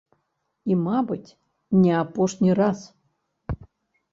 [0.71, 1.35] І мабыць,
[1.81, 2.79] не апошні раз.